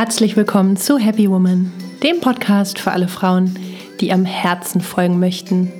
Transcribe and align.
Herzlich 0.00 0.36
willkommen 0.36 0.76
zu 0.76 0.96
Happy 0.96 1.28
Woman, 1.28 1.72
dem 2.04 2.20
Podcast 2.20 2.78
für 2.78 2.92
alle 2.92 3.08
Frauen, 3.08 3.58
die 4.00 4.12
am 4.12 4.24
Herzen 4.24 4.80
folgen 4.80 5.18
möchten. 5.18 5.72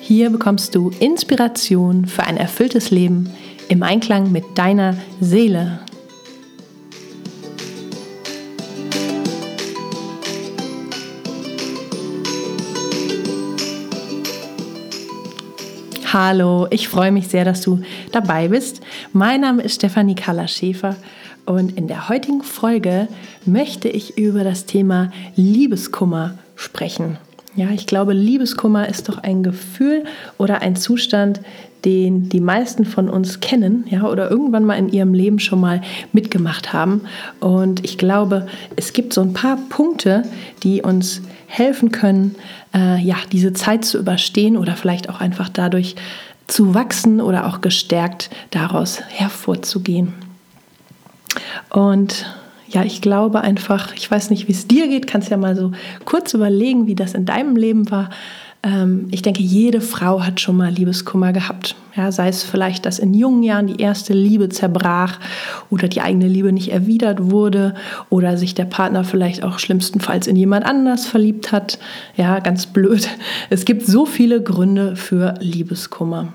Hier 0.00 0.30
bekommst 0.30 0.74
du 0.74 0.88
Inspiration 0.98 2.06
für 2.06 2.22
ein 2.22 2.38
erfülltes 2.38 2.90
Leben 2.90 3.28
im 3.68 3.82
Einklang 3.82 4.32
mit 4.32 4.44
deiner 4.54 4.96
Seele. 5.20 5.80
Hallo, 16.10 16.66
ich 16.70 16.88
freue 16.88 17.12
mich 17.12 17.28
sehr, 17.28 17.44
dass 17.44 17.60
du 17.60 17.82
dabei 18.10 18.48
bist. 18.48 18.80
Mein 19.12 19.42
Name 19.42 19.60
ist 19.60 19.74
Stefanie 19.74 20.14
Kaller-Schäfer 20.14 20.96
und 21.46 21.76
in 21.76 21.88
der 21.88 22.08
heutigen 22.08 22.42
Folge 22.42 23.08
möchte 23.44 23.88
ich 23.88 24.16
über 24.18 24.44
das 24.44 24.66
Thema 24.66 25.10
Liebeskummer 25.36 26.38
sprechen. 26.56 27.18
Ja, 27.56 27.70
ich 27.70 27.86
glaube, 27.86 28.14
Liebeskummer 28.14 28.88
ist 28.88 29.08
doch 29.08 29.18
ein 29.18 29.42
Gefühl 29.42 30.04
oder 30.38 30.62
ein 30.62 30.74
Zustand, 30.74 31.40
den 31.84 32.28
die 32.28 32.40
meisten 32.40 32.84
von 32.84 33.08
uns 33.08 33.40
kennen, 33.40 33.84
ja, 33.90 34.04
oder 34.04 34.30
irgendwann 34.30 34.64
mal 34.64 34.78
in 34.78 34.88
ihrem 34.88 35.14
Leben 35.14 35.38
schon 35.38 35.60
mal 35.60 35.82
mitgemacht 36.12 36.72
haben. 36.72 37.02
Und 37.40 37.84
ich 37.84 37.98
glaube, 37.98 38.46
es 38.74 38.92
gibt 38.92 39.12
so 39.12 39.20
ein 39.20 39.34
paar 39.34 39.58
Punkte, 39.68 40.22
die 40.62 40.82
uns 40.82 41.20
helfen 41.46 41.92
können, 41.92 42.34
äh, 42.74 43.00
ja, 43.00 43.16
diese 43.30 43.52
Zeit 43.52 43.84
zu 43.84 43.98
überstehen 43.98 44.56
oder 44.56 44.74
vielleicht 44.74 45.08
auch 45.08 45.20
einfach 45.20 45.48
dadurch 45.48 45.94
zu 46.46 46.74
wachsen 46.74 47.20
oder 47.20 47.46
auch 47.46 47.60
gestärkt 47.60 48.30
daraus 48.50 49.00
hervorzugehen. 49.08 50.14
Und 51.70 52.26
ja, 52.68 52.82
ich 52.82 53.00
glaube 53.00 53.42
einfach, 53.42 53.94
ich 53.94 54.10
weiß 54.10 54.30
nicht, 54.30 54.48
wie 54.48 54.52
es 54.52 54.66
dir 54.66 54.88
geht, 54.88 55.06
kannst 55.06 55.30
ja 55.30 55.36
mal 55.36 55.54
so 55.54 55.72
kurz 56.04 56.34
überlegen, 56.34 56.86
wie 56.86 56.94
das 56.94 57.14
in 57.14 57.24
deinem 57.24 57.56
Leben 57.56 57.90
war. 57.90 58.10
Ähm, 58.64 59.08
ich 59.10 59.22
denke, 59.22 59.42
jede 59.42 59.80
Frau 59.80 60.24
hat 60.24 60.40
schon 60.40 60.56
mal 60.56 60.72
Liebeskummer 60.72 61.32
gehabt. 61.32 61.76
Ja, 61.94 62.10
sei 62.10 62.28
es 62.28 62.42
vielleicht, 62.42 62.86
dass 62.86 62.98
in 62.98 63.14
jungen 63.14 63.42
Jahren 63.42 63.68
die 63.68 63.80
erste 63.80 64.14
Liebe 64.14 64.48
zerbrach 64.48 65.20
oder 65.70 65.86
die 65.86 66.00
eigene 66.00 66.26
Liebe 66.26 66.50
nicht 66.50 66.72
erwidert 66.72 67.30
wurde 67.30 67.74
oder 68.10 68.36
sich 68.36 68.54
der 68.54 68.64
Partner 68.64 69.04
vielleicht 69.04 69.44
auch 69.44 69.58
schlimmstenfalls 69.58 70.26
in 70.26 70.34
jemand 70.34 70.64
anders 70.64 71.06
verliebt 71.06 71.52
hat. 71.52 71.78
Ja, 72.16 72.40
ganz 72.40 72.66
blöd. 72.66 73.08
Es 73.50 73.64
gibt 73.64 73.86
so 73.86 74.06
viele 74.06 74.42
Gründe 74.42 74.96
für 74.96 75.34
Liebeskummer. 75.40 76.32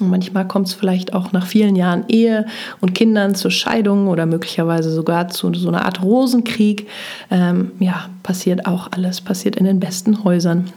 Und 0.00 0.10
manchmal 0.10 0.46
kommt 0.46 0.68
es 0.68 0.74
vielleicht 0.74 1.14
auch 1.14 1.32
nach 1.32 1.46
vielen 1.46 1.76
Jahren 1.76 2.04
Ehe 2.08 2.46
und 2.80 2.94
Kindern 2.94 3.34
zur 3.34 3.50
Scheidung 3.50 4.08
oder 4.08 4.26
möglicherweise 4.26 4.90
sogar 4.90 5.28
zu 5.28 5.52
so 5.54 5.68
einer 5.68 5.84
Art 5.86 6.02
Rosenkrieg. 6.02 6.88
Ähm, 7.30 7.72
ja, 7.78 8.06
passiert 8.22 8.66
auch 8.66 8.88
alles, 8.92 9.20
passiert 9.20 9.56
in 9.56 9.64
den 9.64 9.80
besten 9.80 10.24
Häusern. 10.24 10.70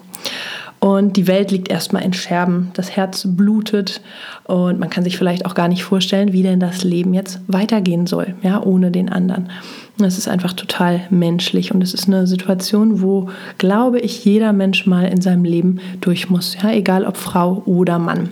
Und 0.80 1.18
die 1.18 1.28
Welt 1.28 1.52
liegt 1.52 1.70
erstmal 1.70 2.04
in 2.04 2.14
Scherben, 2.14 2.72
das 2.74 2.96
Herz 2.96 3.26
blutet 3.28 4.00
und 4.46 4.80
man 4.80 4.90
kann 4.90 5.04
sich 5.04 5.18
vielleicht 5.18 5.46
auch 5.46 5.54
gar 5.54 5.68
nicht 5.68 5.84
vorstellen, 5.84 6.32
wie 6.32 6.42
denn 6.42 6.62
das 6.62 6.86
Leben 6.86 7.14
jetzt 7.14 7.42
weitergehen 7.48 8.08
soll, 8.08 8.36
ja, 8.44 8.64
ohne 8.64 8.90
den 8.90 9.10
anderen. 9.10 9.50
Das 9.98 10.18
ist 10.18 10.30
einfach 10.30 10.54
total 10.54 11.02
menschlich 11.10 11.74
und 11.74 11.84
es 11.84 11.94
ist 11.94 12.08
eine 12.08 12.28
Situation, 12.28 13.02
wo, 13.02 13.30
glaube 13.58 14.00
ich, 14.00 14.24
jeder 14.24 14.54
Mensch 14.54 14.86
mal 14.86 15.06
in 15.06 15.20
seinem 15.20 15.44
Leben 15.44 15.82
durch 16.00 16.30
muss, 16.30 16.56
ja, 16.64 16.72
egal 16.72 17.06
ob 17.06 17.18
Frau 17.18 17.62
oder 17.66 18.00
Mann. 18.00 18.30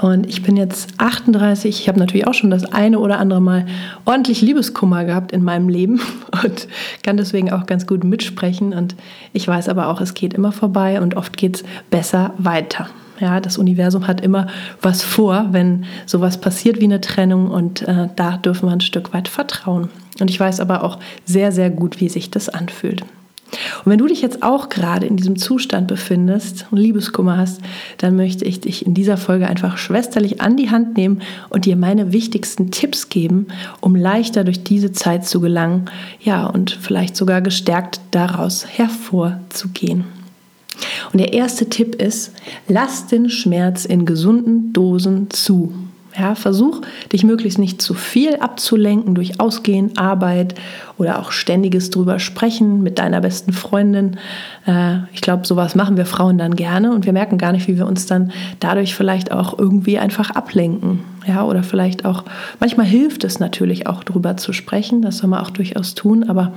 Und 0.00 0.28
ich 0.28 0.44
bin 0.44 0.56
jetzt 0.56 0.94
38. 0.98 1.80
Ich 1.80 1.88
habe 1.88 1.98
natürlich 1.98 2.26
auch 2.28 2.34
schon 2.34 2.50
das 2.50 2.64
eine 2.64 3.00
oder 3.00 3.18
andere 3.18 3.40
Mal 3.40 3.66
ordentlich 4.04 4.40
Liebeskummer 4.40 5.04
gehabt 5.04 5.32
in 5.32 5.42
meinem 5.42 5.68
Leben 5.68 6.00
und 6.44 6.68
kann 7.02 7.16
deswegen 7.16 7.52
auch 7.52 7.66
ganz 7.66 7.86
gut 7.86 8.04
mitsprechen. 8.04 8.72
Und 8.72 8.94
ich 9.32 9.46
weiß 9.46 9.68
aber 9.68 9.88
auch, 9.88 10.00
es 10.00 10.14
geht 10.14 10.34
immer 10.34 10.52
vorbei 10.52 11.00
und 11.00 11.16
oft 11.16 11.36
geht 11.36 11.56
es 11.56 11.64
besser 11.90 12.32
weiter. 12.38 12.88
Ja, 13.18 13.40
das 13.40 13.58
Universum 13.58 14.06
hat 14.06 14.20
immer 14.20 14.46
was 14.80 15.02
vor, 15.02 15.48
wenn 15.50 15.84
sowas 16.06 16.40
passiert 16.40 16.80
wie 16.80 16.84
eine 16.84 17.00
Trennung 17.00 17.50
und 17.50 17.82
äh, 17.82 18.08
da 18.14 18.36
dürfen 18.36 18.68
wir 18.68 18.72
ein 18.72 18.80
Stück 18.80 19.12
weit 19.12 19.26
vertrauen. 19.26 19.88
Und 20.20 20.30
ich 20.30 20.38
weiß 20.38 20.60
aber 20.60 20.84
auch 20.84 20.98
sehr, 21.24 21.50
sehr 21.50 21.70
gut, 21.70 22.00
wie 22.00 22.08
sich 22.08 22.30
das 22.30 22.48
anfühlt. 22.48 23.04
Und 23.84 23.92
wenn 23.92 23.98
du 23.98 24.06
dich 24.06 24.20
jetzt 24.20 24.42
auch 24.42 24.68
gerade 24.68 25.06
in 25.06 25.16
diesem 25.16 25.36
Zustand 25.36 25.88
befindest 25.88 26.66
und 26.70 26.78
Liebeskummer 26.78 27.36
hast, 27.36 27.60
dann 27.96 28.16
möchte 28.16 28.44
ich 28.44 28.60
dich 28.60 28.86
in 28.86 28.94
dieser 28.94 29.16
Folge 29.16 29.48
einfach 29.48 29.78
schwesterlich 29.78 30.40
an 30.40 30.56
die 30.56 30.70
Hand 30.70 30.96
nehmen 30.96 31.22
und 31.48 31.64
dir 31.64 31.76
meine 31.76 32.12
wichtigsten 32.12 32.70
Tipps 32.70 33.08
geben, 33.08 33.46
um 33.80 33.96
leichter 33.96 34.44
durch 34.44 34.64
diese 34.64 34.92
Zeit 34.92 35.26
zu 35.26 35.40
gelangen, 35.40 35.86
ja, 36.20 36.46
und 36.46 36.70
vielleicht 36.70 37.16
sogar 37.16 37.40
gestärkt 37.40 38.00
daraus 38.10 38.66
hervorzugehen. 38.66 40.04
Und 41.12 41.18
der 41.18 41.32
erste 41.32 41.68
Tipp 41.68 41.96
ist, 41.96 42.32
lass 42.68 43.06
den 43.06 43.30
Schmerz 43.30 43.84
in 43.84 44.04
gesunden 44.04 44.72
Dosen 44.72 45.30
zu. 45.30 45.72
Ja, 46.18 46.34
versuch, 46.34 46.80
dich 47.12 47.22
möglichst 47.22 47.58
nicht 47.58 47.80
zu 47.80 47.94
viel 47.94 48.36
abzulenken 48.36 49.14
durch 49.14 49.38
Ausgehen, 49.38 49.96
Arbeit 49.96 50.54
oder 50.96 51.20
auch 51.20 51.30
ständiges 51.30 51.90
drüber 51.90 52.18
sprechen 52.18 52.82
mit 52.82 52.98
deiner 52.98 53.20
besten 53.20 53.52
Freundin. 53.52 54.16
Äh, 54.66 54.98
ich 55.12 55.20
glaube, 55.20 55.46
sowas 55.46 55.76
machen 55.76 55.96
wir 55.96 56.06
Frauen 56.06 56.36
dann 56.36 56.56
gerne 56.56 56.92
und 56.92 57.06
wir 57.06 57.12
merken 57.12 57.38
gar 57.38 57.52
nicht, 57.52 57.68
wie 57.68 57.76
wir 57.76 57.86
uns 57.86 58.06
dann 58.06 58.32
dadurch 58.58 58.96
vielleicht 58.96 59.30
auch 59.30 59.56
irgendwie 59.58 59.98
einfach 59.98 60.30
ablenken. 60.30 61.00
Ja, 61.26 61.44
oder 61.44 61.62
vielleicht 61.62 62.04
auch, 62.04 62.24
manchmal 62.58 62.86
hilft 62.86 63.22
es 63.22 63.38
natürlich 63.38 63.86
auch 63.86 64.02
drüber 64.02 64.36
zu 64.36 64.52
sprechen, 64.52 65.02
das 65.02 65.18
soll 65.18 65.30
man 65.30 65.40
auch 65.40 65.50
durchaus 65.50 65.94
tun, 65.94 66.24
aber 66.28 66.52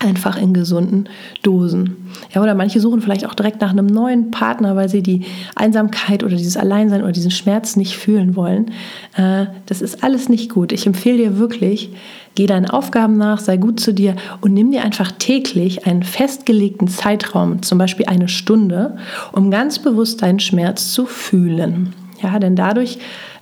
einfach 0.00 0.36
in 0.36 0.54
gesunden 0.54 1.08
Dosen. 1.42 2.08
Ja, 2.34 2.42
oder 2.42 2.54
manche 2.54 2.80
suchen 2.80 3.00
vielleicht 3.00 3.26
auch 3.26 3.34
direkt 3.34 3.60
nach 3.60 3.70
einem 3.70 3.86
neuen 3.86 4.30
Partner, 4.30 4.74
weil 4.74 4.88
sie 4.88 5.02
die 5.02 5.24
Einsamkeit 5.54 6.24
oder 6.24 6.36
dieses 6.36 6.56
Alleinsein 6.56 7.02
oder 7.02 7.12
diesen 7.12 7.30
Schmerz 7.30 7.76
nicht 7.76 7.96
fühlen 7.96 8.34
wollen. 8.34 8.72
Äh, 9.16 9.46
das 9.66 9.82
ist 9.82 10.02
alles 10.02 10.28
nicht 10.28 10.50
gut. 10.50 10.72
Ich 10.72 10.86
empfehle 10.86 11.18
dir 11.18 11.38
wirklich, 11.38 11.90
geh 12.34 12.46
deinen 12.46 12.66
Aufgaben 12.66 13.16
nach, 13.18 13.38
sei 13.38 13.58
gut 13.58 13.78
zu 13.78 13.92
dir 13.92 14.16
und 14.40 14.54
nimm 14.54 14.72
dir 14.72 14.82
einfach 14.82 15.12
täglich 15.12 15.86
einen 15.86 16.02
festgelegten 16.02 16.88
Zeitraum, 16.88 17.62
zum 17.62 17.78
Beispiel 17.78 18.06
eine 18.06 18.28
Stunde, 18.28 18.96
um 19.32 19.50
ganz 19.50 19.78
bewusst 19.78 20.22
deinen 20.22 20.40
Schmerz 20.40 20.92
zu 20.92 21.04
fühlen. 21.06 21.92
Ja, 22.22 22.38
denn 22.38 22.56
dadurch 22.56 22.98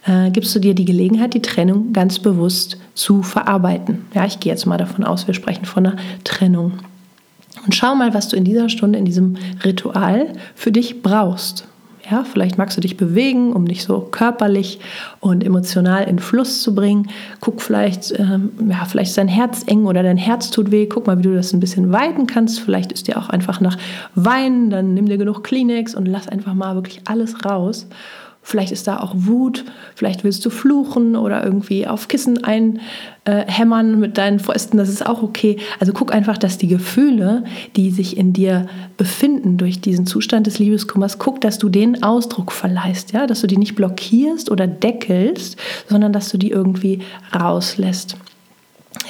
äh, 0.06 0.30
gibst 0.30 0.54
du 0.54 0.58
dir 0.58 0.74
die 0.74 0.84
Gelegenheit, 0.84 1.34
die 1.34 1.42
Trennung 1.42 1.92
ganz 1.92 2.18
bewusst 2.18 2.78
zu 2.94 3.22
verarbeiten. 3.22 4.06
Ja, 4.14 4.24
ich 4.24 4.40
gehe 4.40 4.52
jetzt 4.52 4.66
mal 4.66 4.78
davon 4.78 5.04
aus, 5.04 5.26
wir 5.26 5.34
sprechen 5.34 5.64
von 5.64 5.86
einer 5.86 5.96
Trennung. 6.24 6.74
Und 7.64 7.74
schau 7.74 7.94
mal, 7.94 8.14
was 8.14 8.28
du 8.28 8.36
in 8.36 8.44
dieser 8.44 8.68
Stunde, 8.68 8.98
in 8.98 9.04
diesem 9.04 9.36
Ritual 9.64 10.32
für 10.54 10.72
dich 10.72 11.02
brauchst. 11.02 11.66
Ja, 12.10 12.24
vielleicht 12.24 12.56
magst 12.56 12.74
du 12.76 12.80
dich 12.80 12.96
bewegen, 12.96 13.52
um 13.52 13.68
dich 13.68 13.84
so 13.84 14.00
körperlich 14.00 14.80
und 15.20 15.44
emotional 15.44 16.04
in 16.04 16.18
Fluss 16.18 16.62
zu 16.62 16.74
bringen. 16.74 17.10
Guck 17.40 17.60
vielleicht, 17.60 18.18
ähm, 18.18 18.52
ja, 18.70 18.86
vielleicht 18.86 19.10
ist 19.10 19.18
dein 19.18 19.28
Herz 19.28 19.64
eng 19.66 19.84
oder 19.84 20.02
dein 20.02 20.16
Herz 20.16 20.50
tut 20.50 20.70
weh. 20.70 20.86
Guck 20.86 21.06
mal, 21.06 21.18
wie 21.18 21.22
du 21.22 21.34
das 21.34 21.52
ein 21.52 21.60
bisschen 21.60 21.92
weiten 21.92 22.26
kannst. 22.26 22.60
Vielleicht 22.60 22.92
ist 22.92 23.08
dir 23.08 23.18
auch 23.18 23.28
einfach 23.28 23.60
nach 23.60 23.76
Weinen. 24.14 24.70
Dann 24.70 24.94
nimm 24.94 25.06
dir 25.06 25.18
genug 25.18 25.44
Kleenex 25.44 25.94
und 25.94 26.06
lass 26.06 26.28
einfach 26.28 26.54
mal 26.54 26.76
wirklich 26.76 27.02
alles 27.04 27.44
raus. 27.44 27.86
Vielleicht 28.48 28.72
ist 28.72 28.88
da 28.88 29.00
auch 29.00 29.12
Wut, 29.14 29.66
vielleicht 29.94 30.24
willst 30.24 30.42
du 30.46 30.48
fluchen 30.48 31.16
oder 31.16 31.44
irgendwie 31.44 31.86
auf 31.86 32.08
Kissen 32.08 32.42
einhämmern 32.44 34.00
mit 34.00 34.16
deinen 34.16 34.40
Fäusten, 34.40 34.78
das 34.78 34.88
ist 34.88 35.04
auch 35.04 35.22
okay. 35.22 35.58
Also 35.80 35.92
guck 35.92 36.14
einfach, 36.14 36.38
dass 36.38 36.56
die 36.56 36.66
Gefühle, 36.66 37.44
die 37.76 37.90
sich 37.90 38.16
in 38.16 38.32
dir 38.32 38.66
befinden 38.96 39.58
durch 39.58 39.82
diesen 39.82 40.06
Zustand 40.06 40.46
des 40.46 40.58
Liebeskummers, 40.58 41.18
guck, 41.18 41.42
dass 41.42 41.58
du 41.58 41.68
den 41.68 42.02
Ausdruck 42.02 42.50
verleihst, 42.50 43.12
ja, 43.12 43.26
dass 43.26 43.42
du 43.42 43.46
die 43.46 43.58
nicht 43.58 43.74
blockierst 43.74 44.50
oder 44.50 44.66
deckelst, 44.66 45.58
sondern 45.86 46.14
dass 46.14 46.30
du 46.30 46.38
die 46.38 46.48
irgendwie 46.48 47.00
rauslässt. 47.38 48.16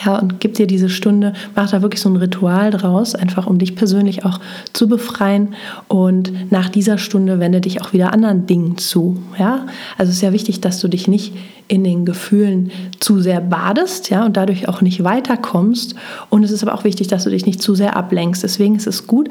Ja, 0.04 0.16
und 0.18 0.38
gib 0.38 0.54
dir 0.54 0.66
diese 0.66 0.88
Stunde, 0.88 1.32
mach 1.56 1.70
da 1.70 1.82
wirklich 1.82 2.00
so 2.00 2.08
ein 2.08 2.16
Ritual 2.16 2.70
draus, 2.70 3.14
einfach 3.14 3.46
um 3.46 3.58
dich 3.58 3.74
persönlich 3.74 4.24
auch 4.24 4.38
zu 4.72 4.88
befreien. 4.88 5.54
Und 5.88 6.52
nach 6.52 6.68
dieser 6.68 6.98
Stunde 6.98 7.40
wende 7.40 7.60
dich 7.60 7.80
auch 7.80 7.92
wieder 7.92 8.12
anderen 8.12 8.46
Dingen 8.46 8.78
zu. 8.78 9.20
Ja, 9.38 9.66
also 9.96 10.10
es 10.10 10.16
ist 10.16 10.22
ja 10.22 10.32
wichtig, 10.32 10.60
dass 10.60 10.80
du 10.80 10.88
dich 10.88 11.08
nicht 11.08 11.34
in 11.66 11.84
den 11.84 12.04
Gefühlen 12.04 12.70
zu 13.00 13.20
sehr 13.20 13.40
badest, 13.40 14.08
ja, 14.10 14.24
und 14.24 14.36
dadurch 14.36 14.68
auch 14.68 14.80
nicht 14.80 15.04
weiterkommst. 15.04 15.94
Und 16.30 16.44
es 16.44 16.50
ist 16.50 16.62
aber 16.62 16.74
auch 16.74 16.84
wichtig, 16.84 17.08
dass 17.08 17.24
du 17.24 17.30
dich 17.30 17.44
nicht 17.44 17.60
zu 17.60 17.74
sehr 17.74 17.96
ablenkst. 17.96 18.42
Deswegen 18.42 18.76
ist 18.76 18.86
es 18.86 19.06
gut, 19.06 19.28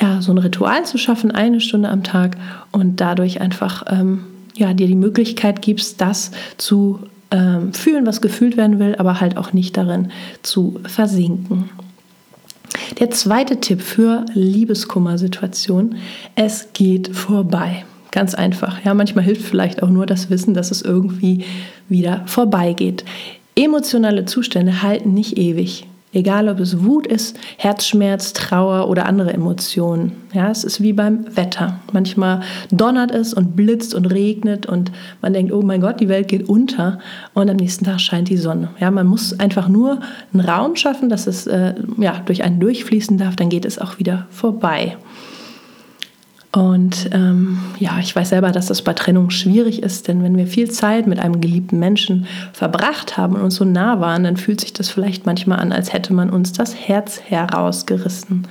ja, 0.00 0.20
so 0.20 0.30
ein 0.30 0.38
Ritual 0.38 0.84
zu 0.84 0.98
schaffen, 0.98 1.30
eine 1.30 1.60
Stunde 1.60 1.88
am 1.88 2.02
Tag 2.02 2.36
und 2.70 3.00
dadurch 3.00 3.40
einfach 3.40 3.84
ähm, 3.88 4.24
ja, 4.54 4.74
dir 4.74 4.86
die 4.86 4.94
Möglichkeit 4.94 5.62
gibst, 5.62 6.00
das 6.00 6.30
zu 6.56 7.00
ähm, 7.30 7.72
fühlen, 7.72 8.06
was 8.06 8.20
gefühlt 8.20 8.56
werden 8.56 8.78
will, 8.78 8.94
aber 8.96 9.20
halt 9.20 9.36
auch 9.36 9.52
nicht 9.52 9.76
darin 9.76 10.10
zu 10.42 10.80
versinken. 10.84 11.70
Der 13.00 13.10
zweite 13.10 13.60
Tipp 13.60 13.80
für 13.80 14.24
Liebeskummersituationen, 14.34 15.96
es 16.34 16.68
geht 16.72 17.14
vorbei. 17.14 17.84
Ganz 18.10 18.34
einfach. 18.34 18.84
Ja, 18.84 18.94
manchmal 18.94 19.24
hilft 19.24 19.42
vielleicht 19.42 19.82
auch 19.82 19.90
nur 19.90 20.06
das 20.06 20.30
Wissen, 20.30 20.54
dass 20.54 20.70
es 20.70 20.82
irgendwie 20.82 21.44
wieder 21.88 22.22
vorbeigeht. 22.26 23.04
Emotionale 23.54 24.24
Zustände 24.24 24.82
halten 24.82 25.12
nicht 25.14 25.36
ewig. 25.36 25.85
Egal, 26.16 26.48
ob 26.48 26.60
es 26.60 26.82
Wut 26.82 27.06
ist, 27.06 27.38
Herzschmerz, 27.58 28.32
Trauer 28.32 28.88
oder 28.88 29.04
andere 29.04 29.34
Emotionen. 29.34 30.12
Ja, 30.32 30.50
es 30.50 30.64
ist 30.64 30.80
wie 30.80 30.94
beim 30.94 31.36
Wetter. 31.36 31.78
Manchmal 31.92 32.40
donnert 32.70 33.10
es 33.10 33.34
und 33.34 33.54
blitzt 33.54 33.94
und 33.94 34.06
regnet 34.06 34.64
und 34.64 34.92
man 35.20 35.34
denkt, 35.34 35.52
oh 35.52 35.60
mein 35.60 35.82
Gott, 35.82 36.00
die 36.00 36.08
Welt 36.08 36.28
geht 36.28 36.48
unter 36.48 37.00
und 37.34 37.50
am 37.50 37.56
nächsten 37.58 37.84
Tag 37.84 38.00
scheint 38.00 38.30
die 38.30 38.38
Sonne. 38.38 38.70
Ja, 38.80 38.90
man 38.90 39.06
muss 39.06 39.38
einfach 39.38 39.68
nur 39.68 40.00
einen 40.32 40.40
Raum 40.40 40.74
schaffen, 40.74 41.10
dass 41.10 41.26
es 41.26 41.46
äh, 41.46 41.74
ja, 41.98 42.22
durch 42.24 42.42
einen 42.42 42.60
durchfließen 42.60 43.18
darf, 43.18 43.36
dann 43.36 43.50
geht 43.50 43.66
es 43.66 43.78
auch 43.78 43.98
wieder 43.98 44.26
vorbei. 44.30 44.96
Und 46.56 47.10
ähm, 47.12 47.58
ja, 47.78 47.98
ich 48.00 48.16
weiß 48.16 48.30
selber, 48.30 48.50
dass 48.50 48.64
das 48.64 48.80
bei 48.80 48.94
Trennung 48.94 49.28
schwierig 49.28 49.82
ist, 49.82 50.08
denn 50.08 50.22
wenn 50.22 50.38
wir 50.38 50.46
viel 50.46 50.70
Zeit 50.70 51.06
mit 51.06 51.18
einem 51.18 51.42
geliebten 51.42 51.78
Menschen 51.78 52.26
verbracht 52.54 53.18
haben 53.18 53.34
und 53.34 53.42
uns 53.42 53.56
so 53.56 53.66
nah 53.66 54.00
waren, 54.00 54.24
dann 54.24 54.38
fühlt 54.38 54.62
sich 54.62 54.72
das 54.72 54.88
vielleicht 54.88 55.26
manchmal 55.26 55.60
an, 55.60 55.70
als 55.70 55.92
hätte 55.92 56.14
man 56.14 56.30
uns 56.30 56.54
das 56.54 56.74
Herz 56.74 57.20
herausgerissen. 57.20 58.48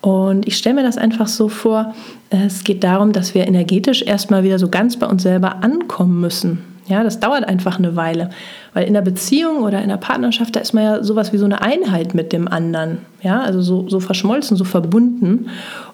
Und 0.00 0.48
ich 0.48 0.56
stelle 0.56 0.76
mir 0.76 0.82
das 0.82 0.96
einfach 0.96 1.28
so 1.28 1.50
vor, 1.50 1.94
es 2.30 2.64
geht 2.64 2.82
darum, 2.84 3.12
dass 3.12 3.34
wir 3.34 3.46
energetisch 3.46 4.00
erstmal 4.00 4.44
wieder 4.44 4.58
so 4.58 4.70
ganz 4.70 4.96
bei 4.96 5.06
uns 5.06 5.22
selber 5.22 5.62
ankommen 5.62 6.22
müssen. 6.22 6.64
Ja, 6.86 7.04
das 7.04 7.20
dauert 7.20 7.44
einfach 7.44 7.78
eine 7.78 7.96
Weile, 7.96 8.30
weil 8.72 8.86
in 8.86 8.94
der 8.94 9.02
Beziehung 9.02 9.58
oder 9.62 9.82
in 9.82 9.90
der 9.90 9.98
Partnerschaft, 9.98 10.56
da 10.56 10.60
ist 10.60 10.72
man 10.72 10.84
ja 10.84 11.04
sowas 11.04 11.34
wie 11.34 11.38
so 11.38 11.44
eine 11.44 11.60
Einheit 11.60 12.14
mit 12.14 12.32
dem 12.32 12.48
anderen. 12.48 13.00
Ja, 13.20 13.42
also 13.42 13.60
so, 13.60 13.90
so 13.90 14.00
verschmolzen, 14.00 14.56
so 14.56 14.64
verbunden. 14.64 15.50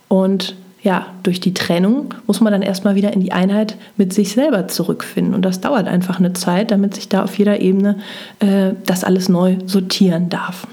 Und 0.06 0.54
ja, 0.82 1.06
durch 1.22 1.40
die 1.40 1.54
Trennung 1.54 2.14
muss 2.26 2.40
man 2.40 2.52
dann 2.52 2.62
erstmal 2.62 2.94
wieder 2.94 3.12
in 3.12 3.20
die 3.20 3.32
Einheit 3.32 3.76
mit 3.96 4.12
sich 4.12 4.32
selber 4.32 4.68
zurückfinden. 4.68 5.34
Und 5.34 5.42
das 5.42 5.60
dauert 5.60 5.88
einfach 5.88 6.18
eine 6.18 6.34
Zeit, 6.34 6.70
damit 6.70 6.94
sich 6.94 7.08
da 7.08 7.24
auf 7.24 7.36
jeder 7.38 7.60
Ebene 7.60 7.98
äh, 8.38 8.70
das 8.86 9.02
alles 9.02 9.28
neu 9.28 9.56
sortieren 9.66 10.28
darf. 10.28 10.66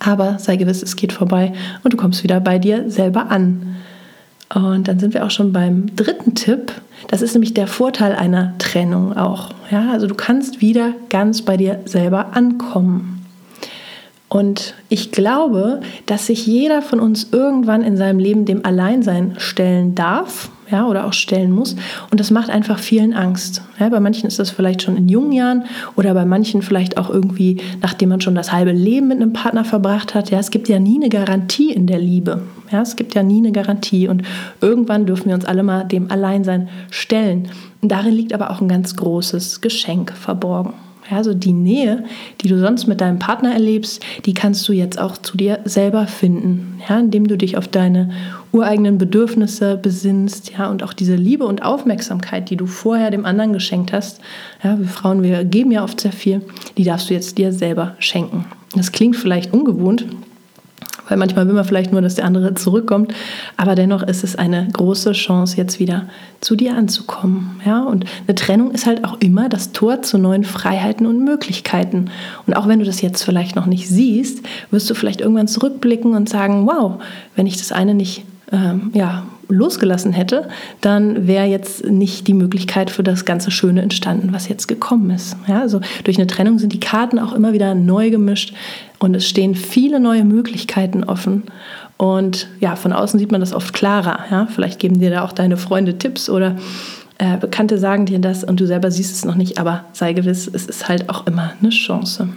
Aber 0.00 0.38
sei 0.38 0.56
gewiss, 0.56 0.82
es 0.82 0.96
geht 0.96 1.12
vorbei 1.12 1.52
und 1.82 1.92
du 1.92 1.96
kommst 1.96 2.22
wieder 2.22 2.40
bei 2.40 2.58
dir 2.58 2.90
selber 2.90 3.30
an. 3.30 3.76
Und 4.54 4.86
dann 4.86 5.00
sind 5.00 5.14
wir 5.14 5.24
auch 5.24 5.30
schon 5.30 5.52
beim 5.52 5.96
dritten 5.96 6.34
Tipp. 6.34 6.72
Das 7.08 7.22
ist 7.22 7.34
nämlich 7.34 7.54
der 7.54 7.66
Vorteil 7.66 8.14
einer 8.14 8.56
Trennung 8.58 9.16
auch. 9.16 9.50
Ja, 9.70 9.90
also 9.90 10.06
du 10.06 10.14
kannst 10.14 10.60
wieder 10.60 10.92
ganz 11.08 11.42
bei 11.42 11.56
dir 11.56 11.80
selber 11.84 12.36
ankommen. 12.36 13.15
Und 14.36 14.74
ich 14.90 15.12
glaube, 15.12 15.80
dass 16.04 16.26
sich 16.26 16.46
jeder 16.46 16.82
von 16.82 17.00
uns 17.00 17.28
irgendwann 17.32 17.82
in 17.82 17.96
seinem 17.96 18.18
Leben 18.18 18.44
dem 18.44 18.66
Alleinsein 18.66 19.36
stellen 19.38 19.94
darf, 19.94 20.50
ja, 20.70 20.86
oder 20.86 21.06
auch 21.06 21.14
stellen 21.14 21.50
muss. 21.50 21.74
Und 22.10 22.20
das 22.20 22.30
macht 22.30 22.50
einfach 22.50 22.78
vielen 22.78 23.14
Angst. 23.14 23.62
Ja, 23.80 23.88
bei 23.88 23.98
manchen 23.98 24.26
ist 24.26 24.38
das 24.38 24.50
vielleicht 24.50 24.82
schon 24.82 24.98
in 24.98 25.08
jungen 25.08 25.32
Jahren 25.32 25.64
oder 25.96 26.12
bei 26.12 26.26
manchen 26.26 26.60
vielleicht 26.60 26.98
auch 26.98 27.08
irgendwie, 27.08 27.62
nachdem 27.80 28.10
man 28.10 28.20
schon 28.20 28.34
das 28.34 28.52
halbe 28.52 28.72
Leben 28.72 29.08
mit 29.08 29.22
einem 29.22 29.32
Partner 29.32 29.64
verbracht 29.64 30.14
hat. 30.14 30.30
Ja, 30.30 30.38
es 30.38 30.50
gibt 30.50 30.68
ja 30.68 30.78
nie 30.78 30.96
eine 30.96 31.08
Garantie 31.08 31.72
in 31.72 31.86
der 31.86 31.98
Liebe. 31.98 32.42
Ja, 32.70 32.82
es 32.82 32.96
gibt 32.96 33.14
ja 33.14 33.22
nie 33.22 33.38
eine 33.38 33.52
Garantie. 33.52 34.06
Und 34.06 34.22
irgendwann 34.60 35.06
dürfen 35.06 35.28
wir 35.28 35.34
uns 35.34 35.46
alle 35.46 35.62
mal 35.62 35.84
dem 35.84 36.10
Alleinsein 36.10 36.68
stellen. 36.90 37.48
Und 37.80 37.90
darin 37.90 38.12
liegt 38.12 38.34
aber 38.34 38.50
auch 38.50 38.60
ein 38.60 38.68
ganz 38.68 38.96
großes 38.96 39.62
Geschenk 39.62 40.12
verborgen. 40.12 40.74
Also 41.10 41.34
die 41.34 41.52
Nähe, 41.52 42.04
die 42.40 42.48
du 42.48 42.58
sonst 42.58 42.86
mit 42.86 43.00
deinem 43.00 43.18
Partner 43.18 43.52
erlebst, 43.52 44.04
die 44.24 44.34
kannst 44.34 44.66
du 44.68 44.72
jetzt 44.72 44.98
auch 44.98 45.16
zu 45.18 45.36
dir 45.36 45.60
selber 45.64 46.06
finden, 46.06 46.80
ja, 46.88 46.98
indem 46.98 47.26
du 47.28 47.36
dich 47.36 47.56
auf 47.56 47.68
deine 47.68 48.10
ureigenen 48.52 48.98
Bedürfnisse 48.98 49.76
besinnst, 49.76 50.52
ja, 50.56 50.68
und 50.68 50.82
auch 50.82 50.92
diese 50.92 51.14
Liebe 51.14 51.44
und 51.44 51.62
Aufmerksamkeit, 51.62 52.50
die 52.50 52.56
du 52.56 52.66
vorher 52.66 53.10
dem 53.10 53.24
anderen 53.24 53.52
geschenkt 53.52 53.92
hast. 53.92 54.20
Ja, 54.62 54.78
wir 54.78 54.88
Frauen, 54.88 55.22
wir 55.22 55.44
geben 55.44 55.70
ja 55.72 55.84
oft 55.84 56.00
sehr 56.00 56.12
viel, 56.12 56.42
die 56.76 56.84
darfst 56.84 57.10
du 57.10 57.14
jetzt 57.14 57.38
dir 57.38 57.52
selber 57.52 57.96
schenken. 57.98 58.46
Das 58.74 58.92
klingt 58.92 59.16
vielleicht 59.16 59.52
ungewohnt, 59.52 60.06
weil 61.08 61.16
manchmal 61.16 61.46
will 61.46 61.54
man 61.54 61.64
vielleicht 61.64 61.92
nur, 61.92 62.00
dass 62.00 62.16
der 62.16 62.24
andere 62.24 62.54
zurückkommt, 62.54 63.14
aber 63.56 63.74
dennoch 63.74 64.02
ist 64.02 64.24
es 64.24 64.36
eine 64.36 64.68
große 64.72 65.12
Chance, 65.12 65.56
jetzt 65.56 65.78
wieder 65.78 66.06
zu 66.40 66.56
dir 66.56 66.74
anzukommen. 66.74 67.60
Ja? 67.64 67.82
Und 67.82 68.04
eine 68.26 68.34
Trennung 68.34 68.70
ist 68.72 68.86
halt 68.86 69.04
auch 69.04 69.20
immer 69.20 69.48
das 69.48 69.72
Tor 69.72 70.02
zu 70.02 70.18
neuen 70.18 70.44
Freiheiten 70.44 71.06
und 71.06 71.24
Möglichkeiten. 71.24 72.10
Und 72.46 72.54
auch 72.54 72.68
wenn 72.68 72.78
du 72.78 72.84
das 72.84 73.00
jetzt 73.00 73.22
vielleicht 73.22 73.56
noch 73.56 73.66
nicht 73.66 73.88
siehst, 73.88 74.44
wirst 74.70 74.88
du 74.90 74.94
vielleicht 74.94 75.20
irgendwann 75.20 75.48
zurückblicken 75.48 76.14
und 76.14 76.28
sagen, 76.28 76.66
wow, 76.66 77.02
wenn 77.34 77.46
ich 77.46 77.56
das 77.56 77.72
eine 77.72 77.94
nicht 77.94 78.24
ähm, 78.52 78.90
ja, 78.94 79.24
losgelassen 79.48 80.12
hätte, 80.12 80.48
dann 80.80 81.26
wäre 81.26 81.46
jetzt 81.46 81.86
nicht 81.86 82.26
die 82.26 82.34
Möglichkeit 82.34 82.90
für 82.90 83.02
das 83.02 83.24
ganze 83.24 83.50
Schöne 83.50 83.82
entstanden, 83.82 84.32
was 84.32 84.48
jetzt 84.48 84.66
gekommen 84.66 85.10
ist. 85.10 85.36
Ja, 85.46 85.60
also 85.60 85.80
durch 86.04 86.18
eine 86.18 86.26
Trennung 86.26 86.58
sind 86.58 86.72
die 86.72 86.80
Karten 86.80 87.18
auch 87.18 87.32
immer 87.32 87.52
wieder 87.52 87.74
neu 87.74 88.10
gemischt 88.10 88.54
und 88.98 89.14
es 89.14 89.28
stehen 89.28 89.54
viele 89.54 90.00
neue 90.00 90.24
Möglichkeiten 90.24 91.04
offen. 91.04 91.44
Und 91.96 92.48
ja, 92.60 92.76
von 92.76 92.92
außen 92.92 93.18
sieht 93.18 93.32
man 93.32 93.40
das 93.40 93.54
oft 93.54 93.72
klarer. 93.72 94.20
Ja? 94.30 94.46
Vielleicht 94.46 94.78
geben 94.78 95.00
dir 95.00 95.10
da 95.10 95.22
auch 95.22 95.32
deine 95.32 95.56
Freunde 95.56 95.96
Tipps 95.98 96.28
oder 96.28 96.56
äh, 97.18 97.38
Bekannte 97.38 97.78
sagen 97.78 98.06
dir 98.06 98.18
das 98.18 98.44
und 98.44 98.60
du 98.60 98.66
selber 98.66 98.90
siehst 98.90 99.14
es 99.14 99.24
noch 99.24 99.36
nicht, 99.36 99.58
aber 99.58 99.84
sei 99.92 100.12
gewiss, 100.12 100.50
es 100.52 100.66
ist 100.66 100.88
halt 100.88 101.08
auch 101.08 101.26
immer 101.26 101.52
eine 101.60 101.70
Chance. 101.70 102.28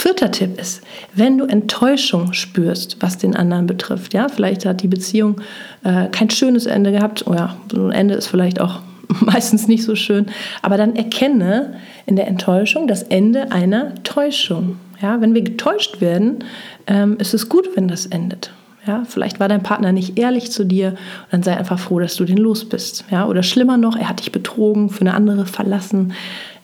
Vierter 0.00 0.30
Tipp 0.30 0.58
ist, 0.58 0.80
wenn 1.12 1.36
du 1.36 1.44
Enttäuschung 1.44 2.32
spürst, 2.32 2.96
was 3.00 3.18
den 3.18 3.36
anderen 3.36 3.66
betrifft, 3.66 4.14
ja, 4.14 4.28
vielleicht 4.30 4.64
hat 4.64 4.80
die 4.80 4.88
Beziehung 4.88 5.42
äh, 5.84 6.06
kein 6.06 6.30
schönes 6.30 6.64
Ende 6.64 6.90
gehabt, 6.90 7.26
oder 7.26 7.56
so 7.70 7.84
ein 7.84 7.92
Ende 7.92 8.14
ist 8.14 8.28
vielleicht 8.28 8.62
auch 8.62 8.80
meistens 9.20 9.68
nicht 9.68 9.84
so 9.84 9.94
schön, 9.96 10.24
aber 10.62 10.78
dann 10.78 10.96
erkenne 10.96 11.74
in 12.06 12.16
der 12.16 12.28
Enttäuschung 12.28 12.88
das 12.88 13.02
Ende 13.02 13.52
einer 13.52 13.94
Täuschung. 14.02 14.76
Ja, 15.02 15.20
wenn 15.20 15.34
wir 15.34 15.42
getäuscht 15.42 16.00
werden, 16.00 16.44
ähm, 16.86 17.18
ist 17.18 17.34
es 17.34 17.50
gut, 17.50 17.68
wenn 17.76 17.86
das 17.86 18.06
endet. 18.06 18.52
Ja, 18.86 19.02
vielleicht 19.06 19.38
war 19.38 19.48
dein 19.48 19.62
Partner 19.62 19.92
nicht 19.92 20.18
ehrlich 20.18 20.50
zu 20.50 20.64
dir, 20.64 20.94
dann 21.30 21.42
sei 21.42 21.54
einfach 21.54 21.78
froh, 21.78 21.98
dass 21.98 22.16
du 22.16 22.24
den 22.24 22.38
los 22.38 22.66
bist. 22.66 23.04
Ja, 23.10 23.26
oder 23.26 23.42
schlimmer 23.42 23.76
noch, 23.76 23.96
er 23.96 24.08
hat 24.08 24.20
dich 24.20 24.32
betrogen, 24.32 24.88
für 24.88 25.02
eine 25.02 25.12
andere 25.12 25.44
verlassen 25.44 26.14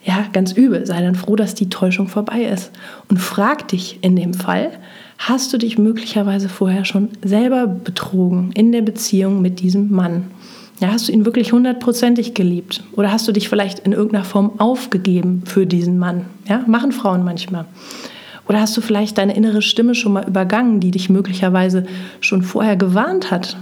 ja, 0.03 0.25
ganz 0.31 0.53
übel. 0.53 0.85
Sei 0.85 1.01
dann 1.01 1.15
froh, 1.15 1.35
dass 1.35 1.55
die 1.55 1.69
Täuschung 1.69 2.07
vorbei 2.07 2.43
ist. 2.43 2.71
Und 3.09 3.17
frag 3.17 3.67
dich 3.67 3.99
in 4.01 4.15
dem 4.15 4.33
Fall, 4.33 4.71
hast 5.17 5.51
du 5.53 5.57
dich 5.57 5.77
möglicherweise 5.77 6.49
vorher 6.49 6.85
schon 6.85 7.09
selber 7.23 7.67
betrogen 7.67 8.51
in 8.53 8.71
der 8.71 8.81
Beziehung 8.81 9.41
mit 9.41 9.59
diesem 9.59 9.91
Mann? 9.91 10.31
Ja, 10.79 10.89
hast 10.89 11.07
du 11.07 11.11
ihn 11.11 11.25
wirklich 11.25 11.51
hundertprozentig 11.51 12.35
geliebt? 12.35 12.83
Oder 12.93 13.11
hast 13.11 13.27
du 13.27 13.31
dich 13.31 13.49
vielleicht 13.49 13.79
in 13.79 13.93
irgendeiner 13.93 14.25
Form 14.25 14.59
aufgegeben 14.59 15.41
für 15.45 15.65
diesen 15.65 15.97
Mann? 15.97 16.25
Ja, 16.47 16.63
machen 16.67 16.91
Frauen 16.91 17.23
manchmal. 17.23 17.65
Oder 18.47 18.61
hast 18.61 18.77
du 18.77 18.81
vielleicht 18.81 19.17
deine 19.17 19.35
innere 19.35 19.61
Stimme 19.61 19.95
schon 19.95 20.13
mal 20.13 20.27
übergangen, 20.27 20.79
die 20.79 20.91
dich 20.91 21.09
möglicherweise 21.09 21.85
schon 22.21 22.43
vorher 22.43 22.77
gewarnt 22.77 23.31
hat? 23.31 23.57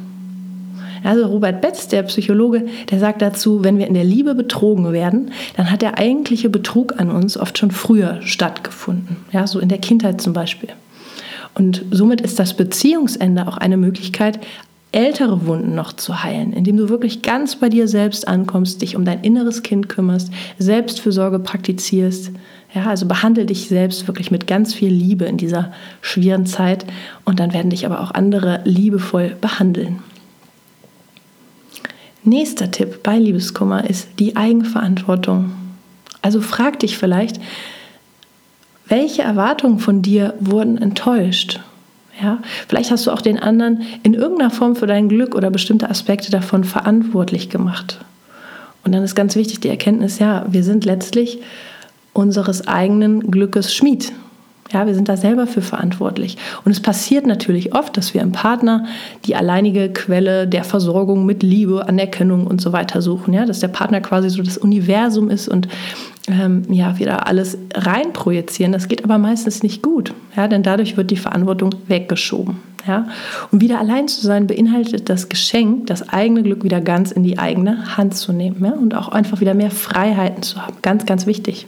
Also 1.05 1.27
Robert 1.27 1.61
Betz, 1.61 1.87
der 1.87 2.03
Psychologe, 2.03 2.65
der 2.89 2.99
sagt 2.99 3.21
dazu, 3.21 3.63
wenn 3.63 3.77
wir 3.77 3.87
in 3.87 3.93
der 3.93 4.03
Liebe 4.03 4.33
betrogen 4.33 4.91
werden, 4.91 5.31
dann 5.55 5.69
hat 5.69 5.81
der 5.81 5.97
eigentliche 5.97 6.49
Betrug 6.49 6.99
an 6.99 7.11
uns 7.11 7.37
oft 7.37 7.57
schon 7.57 7.71
früher 7.71 8.19
stattgefunden. 8.23 9.17
Ja, 9.31 9.45
so 9.45 9.59
in 9.59 9.69
der 9.69 9.77
Kindheit 9.77 10.19
zum 10.19 10.33
Beispiel. 10.33 10.69
Und 11.53 11.85
somit 11.91 12.21
ist 12.21 12.39
das 12.39 12.55
Beziehungsende 12.55 13.47
auch 13.47 13.57
eine 13.57 13.77
Möglichkeit, 13.77 14.39
ältere 14.91 15.45
Wunden 15.45 15.75
noch 15.75 15.93
zu 15.93 16.23
heilen, 16.23 16.53
indem 16.53 16.77
du 16.77 16.89
wirklich 16.89 17.21
ganz 17.21 17.57
bei 17.57 17.69
dir 17.69 17.87
selbst 17.87 18.27
ankommst, 18.27 18.81
dich 18.81 18.95
um 18.95 19.03
dein 19.05 19.21
inneres 19.21 19.61
Kind 19.61 19.89
kümmerst, 19.89 20.31
Selbstfürsorge 20.57 21.39
praktizierst. 21.39 22.31
Ja, 22.73 22.85
also 22.85 23.05
behandle 23.05 23.45
dich 23.45 23.67
selbst 23.67 24.07
wirklich 24.07 24.31
mit 24.31 24.47
ganz 24.47 24.73
viel 24.73 24.89
Liebe 24.89 25.25
in 25.25 25.37
dieser 25.37 25.71
schweren 26.01 26.45
Zeit 26.45 26.85
und 27.25 27.39
dann 27.39 27.53
werden 27.53 27.69
dich 27.69 27.85
aber 27.85 28.01
auch 28.01 28.11
andere 28.11 28.61
liebevoll 28.63 29.35
behandeln. 29.39 29.99
Nächster 32.27 32.71
Tipp 32.71 33.03
bei 33.03 33.19
Liebeskummer 33.19 33.87
ist 33.87 34.07
die 34.17 34.35
Eigenverantwortung. 34.35 35.51
Also 36.23 36.41
frag 36.41 36.79
dich 36.79 36.97
vielleicht, 36.97 37.39
welche 38.87 39.21
Erwartungen 39.21 39.77
von 39.77 40.01
dir 40.01 40.33
wurden 40.39 40.79
enttäuscht? 40.79 41.59
Ja, 42.19 42.39
vielleicht 42.67 42.89
hast 42.89 43.05
du 43.05 43.11
auch 43.11 43.21
den 43.21 43.37
anderen 43.37 43.83
in 44.01 44.15
irgendeiner 44.15 44.49
Form 44.49 44.75
für 44.75 44.87
dein 44.87 45.07
Glück 45.07 45.35
oder 45.35 45.51
bestimmte 45.51 45.87
Aspekte 45.87 46.31
davon 46.31 46.63
verantwortlich 46.63 47.51
gemacht. 47.51 47.99
Und 48.83 48.95
dann 48.95 49.03
ist 49.03 49.13
ganz 49.13 49.35
wichtig 49.35 49.59
die 49.59 49.69
Erkenntnis, 49.69 50.17
ja, 50.17 50.45
wir 50.49 50.63
sind 50.63 50.83
letztlich 50.83 51.39
unseres 52.13 52.67
eigenen 52.67 53.29
Glückes 53.29 53.75
Schmied. 53.75 54.11
Ja, 54.71 54.87
wir 54.87 54.95
sind 54.95 55.07
da 55.09 55.15
selber 55.15 55.45
für 55.45 55.61
verantwortlich. 55.61 56.37
Und 56.63 56.71
es 56.71 56.79
passiert 56.79 57.27
natürlich 57.27 57.75
oft, 57.75 57.95
dass 57.97 58.15
wir 58.15 58.21
im 58.21 58.31
Partner 58.31 58.85
die 59.25 59.35
alleinige 59.35 59.93
Quelle 59.93 60.47
der 60.47 60.63
Versorgung 60.63 61.25
mit 61.25 61.43
Liebe, 61.43 61.87
Anerkennung 61.87 62.47
und 62.47 62.61
so 62.61 62.73
weiter 62.73 63.03
suchen. 63.03 63.33
Ja, 63.33 63.45
dass 63.45 63.59
der 63.59 63.67
Partner 63.67 64.01
quasi 64.01 64.29
so 64.29 64.41
das 64.41 64.57
Universum 64.57 65.29
ist 65.29 65.47
und 65.47 65.67
ähm, 66.27 66.63
ja, 66.69 66.97
wir 66.97 67.27
alles 67.27 67.59
reinprojizieren. 67.75 68.73
Das 68.73 68.87
geht 68.87 69.03
aber 69.03 69.19
meistens 69.19 69.61
nicht 69.61 69.83
gut. 69.83 70.13
Ja, 70.35 70.47
denn 70.47 70.63
dadurch 70.63 70.97
wird 70.97 71.11
die 71.11 71.17
Verantwortung 71.17 71.75
weggeschoben. 71.87 72.57
Ja, 72.87 73.07
um 73.51 73.61
wieder 73.61 73.79
allein 73.79 74.07
zu 74.07 74.21
sein, 74.21 74.45
beinhaltet 74.45 75.09
das 75.09 75.29
Geschenk, 75.29 75.87
das 75.87 76.09
eigene 76.09 76.43
Glück 76.43 76.63
wieder 76.63 76.81
ganz 76.81 77.11
in 77.11 77.23
die 77.23 77.39
eigene 77.39 77.97
Hand 77.97 78.15
zu 78.15 78.31
nehmen 78.31 78.63
ja, 78.63 78.73
und 78.73 78.95
auch 78.95 79.09
einfach 79.09 79.41
wieder 79.41 79.55
mehr 79.55 79.71
Freiheiten 79.71 80.43
zu 80.43 80.61
haben. 80.61 80.75
Ganz, 80.83 81.05
ganz 81.05 81.25
wichtig. 81.25 81.65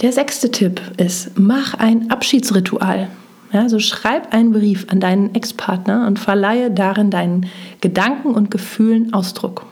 Der 0.00 0.12
sechste 0.12 0.52
Tipp 0.52 0.80
ist, 0.96 1.36
mach 1.36 1.74
ein 1.74 2.10
Abschiedsritual. 2.10 3.08
Also 3.52 3.80
schreib 3.80 4.32
einen 4.32 4.52
Brief 4.52 4.86
an 4.90 5.00
deinen 5.00 5.34
Ex-Partner 5.34 6.06
und 6.06 6.20
verleihe 6.20 6.70
darin 6.70 7.10
deinen 7.10 7.46
Gedanken 7.80 8.30
und 8.30 8.50
Gefühlen 8.50 9.12
Ausdruck. 9.12 9.66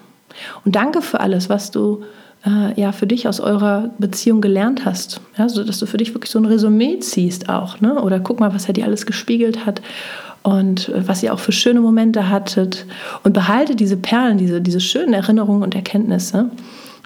Und 0.65 0.75
danke 0.75 1.01
für 1.01 1.21
alles, 1.21 1.49
was 1.49 1.71
du 1.71 2.03
äh, 2.45 2.79
ja 2.81 2.91
für 2.91 3.07
dich 3.07 3.29
aus 3.29 3.39
eurer 3.39 3.91
Beziehung 3.99 4.41
gelernt 4.41 4.85
hast. 4.85 5.21
Ja, 5.39 5.49
so 5.49 5.63
dass 5.63 5.79
du 5.79 5.87
für 5.87 5.99
dich 5.99 6.13
wirklich 6.13 6.33
so 6.33 6.41
ein 6.41 6.47
Resümee 6.47 6.99
ziehst 6.99 7.49
auch. 7.49 7.81
Ne? 7.81 8.03
Oder 8.03 8.19
guck 8.19 8.41
mal, 8.41 8.53
was 8.53 8.67
er 8.67 8.75
dir 8.75 8.85
alles 8.85 9.07
gespiegelt 9.07 9.65
hat 9.65 9.81
und 10.43 10.89
äh, 10.89 11.07
was 11.07 11.23
ihr 11.23 11.33
auch 11.33 11.39
für 11.39 11.53
schöne 11.53 11.81
Momente 11.81 12.29
hattet. 12.29 12.87
Und 13.23 13.33
behalte 13.33 13.77
diese 13.77 13.97
Perlen, 13.97 14.39
diese, 14.39 14.61
diese 14.61 14.81
schönen 14.81 15.13
Erinnerungen 15.13 15.63
und 15.63 15.77
Erkenntnisse. 15.77 16.51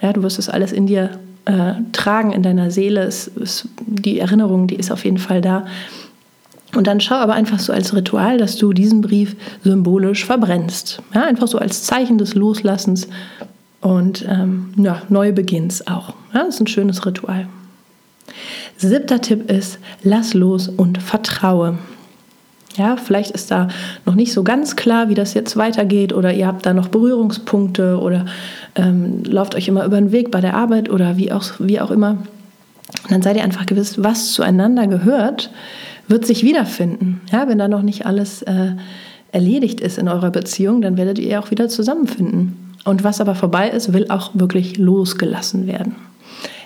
Ja, 0.00 0.14
du 0.14 0.22
wirst 0.22 0.38
es 0.38 0.48
alles 0.48 0.72
in 0.72 0.86
dir 0.86 1.10
äh, 1.50 1.74
tragen 1.92 2.32
in 2.32 2.42
deiner 2.42 2.70
Seele. 2.70 3.02
Es, 3.02 3.28
es, 3.28 3.68
die 3.80 4.20
Erinnerung, 4.20 4.66
die 4.66 4.76
ist 4.76 4.92
auf 4.92 5.04
jeden 5.04 5.18
Fall 5.18 5.40
da. 5.40 5.66
Und 6.76 6.86
dann 6.86 7.00
schau 7.00 7.16
aber 7.16 7.34
einfach 7.34 7.58
so 7.58 7.72
als 7.72 7.94
Ritual, 7.94 8.38
dass 8.38 8.56
du 8.56 8.72
diesen 8.72 9.00
Brief 9.00 9.34
symbolisch 9.64 10.24
verbrennst. 10.24 11.02
Ja, 11.12 11.24
einfach 11.24 11.48
so 11.48 11.58
als 11.58 11.82
Zeichen 11.82 12.18
des 12.18 12.34
Loslassens 12.34 13.08
und 13.80 14.24
ähm, 14.28 14.72
ja, 14.76 15.02
Neubeginns 15.08 15.86
auch. 15.88 16.14
Ja, 16.32 16.44
das 16.44 16.54
ist 16.54 16.60
ein 16.60 16.66
schönes 16.68 17.04
Ritual. 17.04 17.48
Siebter 18.76 19.20
Tipp 19.20 19.50
ist, 19.50 19.80
lass 20.04 20.32
los 20.34 20.68
und 20.68 21.02
vertraue. 21.02 21.78
Ja, 22.76 22.96
vielleicht 22.96 23.32
ist 23.32 23.50
da 23.50 23.68
noch 24.06 24.14
nicht 24.14 24.32
so 24.32 24.44
ganz 24.44 24.76
klar, 24.76 25.08
wie 25.08 25.14
das 25.14 25.34
jetzt 25.34 25.56
weitergeht 25.56 26.12
oder 26.12 26.32
ihr 26.32 26.46
habt 26.46 26.66
da 26.66 26.72
noch 26.72 26.88
Berührungspunkte 26.88 27.98
oder 27.98 28.26
ähm, 28.76 29.24
lauft 29.24 29.54
euch 29.56 29.66
immer 29.66 29.84
über 29.84 29.96
den 29.96 30.12
Weg 30.12 30.30
bei 30.30 30.40
der 30.40 30.54
Arbeit 30.54 30.88
oder 30.88 31.16
wie 31.16 31.32
auch, 31.32 31.44
wie 31.58 31.80
auch 31.80 31.90
immer. 31.90 32.18
Und 33.02 33.10
dann 33.10 33.22
seid 33.22 33.36
ihr 33.36 33.44
einfach 33.44 33.66
gewiss, 33.66 34.02
was 34.02 34.32
zueinander 34.32 34.86
gehört, 34.86 35.50
wird 36.06 36.26
sich 36.26 36.42
wiederfinden. 36.42 37.20
Ja, 37.32 37.48
wenn 37.48 37.58
da 37.58 37.68
noch 37.68 37.82
nicht 37.82 38.06
alles 38.06 38.42
äh, 38.42 38.72
erledigt 39.32 39.80
ist 39.80 39.98
in 39.98 40.08
eurer 40.08 40.30
Beziehung, 40.30 40.80
dann 40.80 40.96
werdet 40.96 41.18
ihr 41.18 41.40
auch 41.40 41.50
wieder 41.50 41.68
zusammenfinden. 41.68 42.74
Und 42.84 43.04
was 43.04 43.20
aber 43.20 43.34
vorbei 43.34 43.68
ist, 43.68 43.92
will 43.92 44.06
auch 44.10 44.30
wirklich 44.34 44.78
losgelassen 44.78 45.66
werden. 45.66 45.96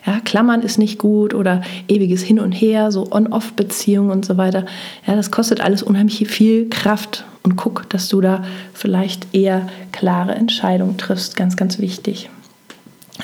Ja, 0.06 0.20
Klammern 0.20 0.60
ist 0.62 0.78
nicht 0.78 0.98
gut 0.98 1.32
oder 1.32 1.62
ewiges 1.88 2.22
Hin 2.22 2.38
und 2.38 2.52
Her, 2.52 2.92
so 2.92 3.10
On-Off-Beziehungen 3.10 4.10
und 4.10 4.24
so 4.24 4.36
weiter. 4.36 4.66
Ja, 5.06 5.16
das 5.16 5.30
kostet 5.30 5.60
alles 5.60 5.82
unheimlich 5.82 6.26
viel 6.28 6.68
Kraft. 6.68 7.24
Und 7.42 7.56
guck, 7.56 7.88
dass 7.90 8.08
du 8.08 8.22
da 8.22 8.42
vielleicht 8.72 9.34
eher 9.34 9.68
klare 9.92 10.34
Entscheidungen 10.34 10.96
triffst. 10.96 11.36
Ganz, 11.36 11.56
ganz 11.56 11.78
wichtig. 11.78 12.30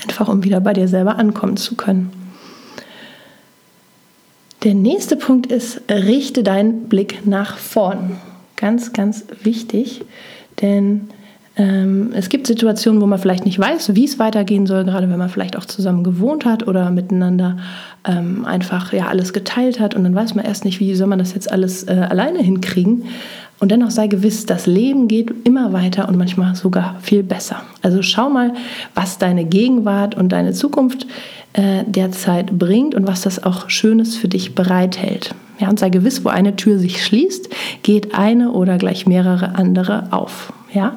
Einfach 0.03 0.29
um 0.29 0.45
wieder 0.45 0.61
bei 0.61 0.75
dir 0.75 0.89
selber 0.89 1.17
ankommen 1.17 1.57
zu 1.57 1.75
können. 1.75 2.13
Der 4.63 4.75
nächste 4.75 5.17
Punkt 5.17 5.47
ist, 5.47 5.81
richte 5.91 6.43
deinen 6.43 6.89
Blick 6.89 7.27
nach 7.27 7.57
vorn. 7.57 8.19
Ganz, 8.57 8.93
ganz 8.93 9.25
wichtig, 9.43 10.03
denn 10.61 11.09
es 11.57 12.28
gibt 12.28 12.47
Situationen, 12.47 13.02
wo 13.02 13.07
man 13.07 13.19
vielleicht 13.19 13.45
nicht 13.45 13.59
weiß, 13.59 13.95
wie 13.95 14.04
es 14.04 14.19
weitergehen 14.19 14.66
soll, 14.66 14.85
gerade 14.85 15.11
wenn 15.11 15.19
man 15.19 15.28
vielleicht 15.28 15.59
auch 15.59 15.64
zusammen 15.64 16.04
gewohnt 16.04 16.45
hat 16.45 16.66
oder 16.66 16.90
miteinander 16.90 17.57
ähm, 18.07 18.45
einfach 18.47 18.92
ja 18.92 19.09
alles 19.09 19.33
geteilt 19.33 19.80
hat 19.80 19.95
und 19.95 20.04
dann 20.04 20.14
weiß 20.14 20.35
man 20.37 20.45
erst 20.45 20.64
nicht, 20.64 20.80
wie 20.80 20.95
soll 20.95 21.09
man 21.09 21.19
das 21.19 21.35
jetzt 21.35 21.50
alles 21.50 21.83
äh, 21.85 22.07
alleine 22.09 22.38
hinkriegen. 22.38 23.04
Und 23.59 23.71
dennoch 23.71 23.90
sei 23.90 24.07
gewiss, 24.07 24.47
das 24.47 24.66
Leben 24.66 25.07
geht 25.07 25.30
immer 25.45 25.75
weiter 25.75 26.09
und 26.09 26.16
manchmal 26.16 26.54
sogar 26.54 26.97
viel 27.02 27.23
besser. 27.23 27.62
Also 27.83 28.00
schau 28.00 28.30
mal, 28.30 28.54
was 28.95 29.19
deine 29.19 29.45
Gegenwart 29.45 30.16
und 30.16 30.30
deine 30.30 30.52
Zukunft 30.52 31.07
äh, 31.52 31.85
derzeit 31.87 32.59
bringt 32.59 32.95
und 32.95 33.07
was 33.07 33.21
das 33.21 33.42
auch 33.42 33.69
Schönes 33.69 34.16
für 34.16 34.28
dich 34.28 34.54
bereithält. 34.54 35.35
Ja, 35.59 35.69
und 35.69 35.78
sei 35.78 35.90
gewiss, 35.90 36.25
wo 36.25 36.30
eine 36.30 36.57
Tür 36.57 36.78
sich 36.78 37.04
schließt, 37.04 37.50
geht 37.83 38.14
eine 38.14 38.52
oder 38.52 38.78
gleich 38.78 39.07
mehrere 39.07 39.57
andere 39.57 40.04
auf. 40.11 40.54
Ja. 40.73 40.95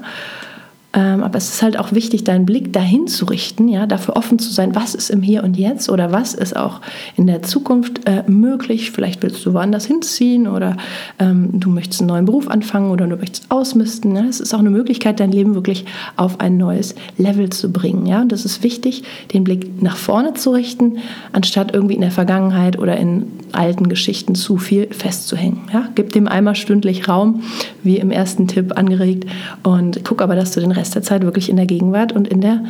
Ähm, 0.95 1.23
aber 1.23 1.38
es 1.38 1.50
ist 1.50 1.63
halt 1.63 1.77
auch 1.77 1.91
wichtig, 1.91 2.23
deinen 2.23 2.45
Blick 2.45 2.71
dahin 2.71 3.07
zu 3.07 3.25
richten, 3.25 3.67
ja, 3.67 3.88
dafür 3.88 4.15
offen 4.15 4.38
zu 4.38 4.53
sein, 4.53 4.75
was 4.75 4.93
ist 4.93 5.09
im 5.09 5.23
Hier 5.23 5.43
und 5.43 5.57
Jetzt 5.57 5.89
oder 5.89 6.12
was 6.12 6.35
ist 6.35 6.55
auch 6.55 6.81
in 7.17 7.25
der 7.25 7.41
Zukunft 7.41 8.07
äh, 8.07 8.23
möglich. 8.27 8.91
Vielleicht 8.91 9.23
willst 9.23 9.43
du 9.45 9.53
woanders 9.53 9.85
hinziehen 9.85 10.47
oder 10.47 10.77
ähm, 11.17 11.50
du 11.53 11.69
möchtest 11.71 12.01
einen 12.01 12.09
neuen 12.09 12.25
Beruf 12.25 12.47
anfangen 12.47 12.91
oder 12.91 13.07
du 13.07 13.15
möchtest 13.15 13.50
ausmisten. 13.50 14.15
Es 14.17 14.39
ist 14.39 14.53
auch 14.53 14.59
eine 14.59 14.69
Möglichkeit, 14.69 15.19
dein 15.19 15.31
Leben 15.31 15.55
wirklich 15.55 15.85
auf 16.15 16.39
ein 16.39 16.57
neues 16.57 16.93
Level 17.17 17.50
zu 17.50 17.71
bringen. 17.71 18.05
Ja. 18.05 18.21
Und 18.21 18.31
das 18.31 18.45
ist 18.45 18.62
wichtig, 18.62 19.03
den 19.33 19.43
Blick 19.43 19.81
nach 19.81 19.97
vorne 19.97 20.35
zu 20.35 20.51
richten, 20.51 21.00
anstatt 21.31 21.73
irgendwie 21.73 21.95
in 21.95 22.01
der 22.01 22.12
Vergangenheit 22.12 22.77
oder 22.77 22.97
in 22.97 23.25
alten 23.51 23.89
Geschichten 23.89 24.35
zu 24.35 24.57
viel 24.57 24.88
festzuhängen. 24.91 25.62
Ja. 25.73 25.89
Gib 25.95 26.12
dem 26.13 26.27
einmal 26.27 26.55
stündlich 26.55 27.07
Raum, 27.07 27.41
wie 27.81 27.97
im 27.97 28.12
ersten 28.12 28.47
Tipp 28.47 28.77
angeregt, 28.77 29.25
und 29.63 30.03
guck 30.03 30.21
aber, 30.21 30.35
dass 30.35 30.51
du 30.51 30.59
den 30.59 30.71
Rest 30.71 30.83
Rest 30.84 30.96
der 30.96 31.02
Zeit 31.02 31.24
wirklich 31.24 31.48
in 31.48 31.56
der 31.56 31.66
Gegenwart 31.66 32.12
und 32.12 32.28
in 32.28 32.42
der, 32.42 32.66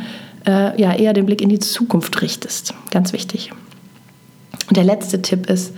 äh, 0.46 0.80
ja, 0.80 0.94
eher 0.94 1.14
den 1.14 1.26
Blick 1.26 1.42
in 1.42 1.48
die 1.48 1.58
Zukunft 1.58 2.22
richtest. 2.22 2.72
Ganz 2.92 3.12
wichtig. 3.12 3.50
Und 4.68 4.76
der 4.76 4.84
letzte 4.84 5.20
Tipp 5.20 5.50
ist, 5.50 5.74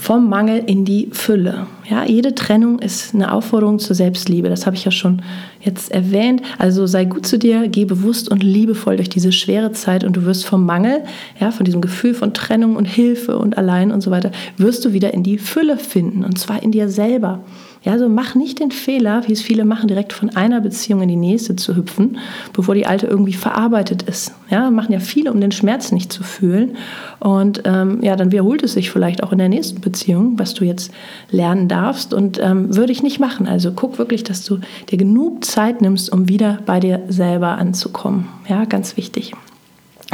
vom 0.00 0.30
Mangel 0.30 0.62
in 0.64 0.86
die 0.86 1.10
Fülle. 1.12 1.66
Ja, 1.90 2.06
jede 2.06 2.34
Trennung 2.34 2.78
ist 2.78 3.14
eine 3.14 3.30
Aufforderung 3.30 3.78
zur 3.78 3.94
Selbstliebe. 3.94 4.48
Das 4.48 4.64
habe 4.64 4.74
ich 4.74 4.86
ja 4.86 4.90
schon 4.90 5.20
jetzt 5.60 5.90
erwähnt. 5.90 6.40
Also 6.56 6.86
sei 6.86 7.04
gut 7.04 7.26
zu 7.26 7.38
dir, 7.38 7.68
geh 7.68 7.84
bewusst 7.84 8.30
und 8.30 8.42
liebevoll 8.42 8.96
durch 8.96 9.10
diese 9.10 9.32
schwere 9.32 9.72
Zeit 9.72 10.04
und 10.04 10.16
du 10.16 10.24
wirst 10.24 10.46
vom 10.46 10.64
Mangel, 10.64 11.02
ja, 11.38 11.50
von 11.50 11.66
diesem 11.66 11.82
Gefühl 11.82 12.14
von 12.14 12.32
Trennung 12.32 12.76
und 12.76 12.86
Hilfe 12.86 13.36
und 13.36 13.58
allein 13.58 13.90
und 13.90 14.00
so 14.00 14.10
weiter, 14.10 14.30
wirst 14.56 14.82
du 14.86 14.94
wieder 14.94 15.12
in 15.12 15.24
die 15.24 15.36
Fülle 15.36 15.76
finden 15.76 16.24
und 16.24 16.38
zwar 16.38 16.62
in 16.62 16.72
dir 16.72 16.88
selber. 16.88 17.40
Ja, 17.88 17.94
also 17.94 18.10
mach 18.10 18.34
nicht 18.34 18.60
den 18.60 18.70
Fehler, 18.70 19.22
wie 19.26 19.32
es 19.32 19.40
viele 19.40 19.64
machen, 19.64 19.88
direkt 19.88 20.12
von 20.12 20.28
einer 20.36 20.60
Beziehung 20.60 21.00
in 21.00 21.08
die 21.08 21.16
nächste 21.16 21.56
zu 21.56 21.74
hüpfen, 21.74 22.18
bevor 22.52 22.74
die 22.74 22.84
alte 22.84 23.06
irgendwie 23.06 23.32
verarbeitet 23.32 24.02
ist. 24.02 24.34
Ja, 24.50 24.70
machen 24.70 24.92
ja 24.92 25.00
viele, 25.00 25.32
um 25.32 25.40
den 25.40 25.52
Schmerz 25.52 25.90
nicht 25.90 26.12
zu 26.12 26.22
fühlen. 26.22 26.76
Und 27.18 27.62
ähm, 27.64 28.00
ja, 28.02 28.14
dann 28.14 28.30
wiederholt 28.30 28.62
es 28.62 28.74
sich 28.74 28.90
vielleicht 28.90 29.22
auch 29.22 29.32
in 29.32 29.38
der 29.38 29.48
nächsten 29.48 29.80
Beziehung, 29.80 30.38
was 30.38 30.52
du 30.52 30.66
jetzt 30.66 30.92
lernen 31.30 31.66
darfst. 31.66 32.12
Und 32.12 32.38
ähm, 32.42 32.76
würde 32.76 32.92
ich 32.92 33.02
nicht 33.02 33.20
machen. 33.20 33.48
Also 33.48 33.72
guck 33.72 33.96
wirklich, 33.98 34.22
dass 34.22 34.44
du 34.44 34.58
dir 34.90 34.98
genug 34.98 35.46
Zeit 35.46 35.80
nimmst, 35.80 36.12
um 36.12 36.28
wieder 36.28 36.58
bei 36.66 36.80
dir 36.80 37.04
selber 37.08 37.56
anzukommen. 37.56 38.28
Ja, 38.50 38.66
ganz 38.66 38.98
wichtig. 38.98 39.32